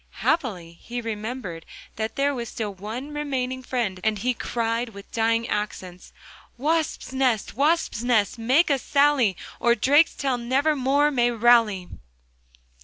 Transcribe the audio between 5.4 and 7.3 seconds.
accents: 'Wasp's